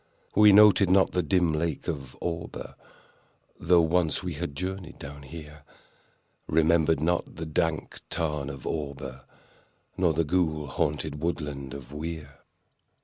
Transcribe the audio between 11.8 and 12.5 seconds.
Weir.